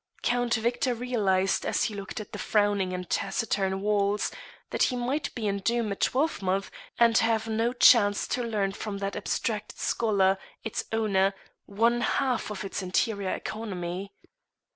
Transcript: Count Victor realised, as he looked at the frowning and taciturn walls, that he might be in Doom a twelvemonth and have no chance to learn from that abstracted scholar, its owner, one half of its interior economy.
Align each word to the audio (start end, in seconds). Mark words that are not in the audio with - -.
Count 0.23 0.55
Victor 0.55 0.95
realised, 0.95 1.63
as 1.63 1.83
he 1.83 1.93
looked 1.93 2.19
at 2.19 2.31
the 2.31 2.39
frowning 2.39 2.91
and 2.91 3.07
taciturn 3.07 3.81
walls, 3.81 4.31
that 4.71 4.81
he 4.89 4.95
might 4.95 5.31
be 5.35 5.45
in 5.45 5.59
Doom 5.59 5.91
a 5.91 5.95
twelvemonth 5.95 6.71
and 6.97 7.15
have 7.19 7.47
no 7.47 7.71
chance 7.71 8.27
to 8.29 8.41
learn 8.41 8.71
from 8.71 8.97
that 8.97 9.15
abstracted 9.15 9.77
scholar, 9.77 10.39
its 10.63 10.85
owner, 10.91 11.35
one 11.67 12.01
half 12.01 12.49
of 12.49 12.63
its 12.65 12.81
interior 12.81 13.29
economy. 13.35 14.11